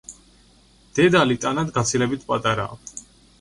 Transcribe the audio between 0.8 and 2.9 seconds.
დედალი ტანად გაცილებით პატარაა.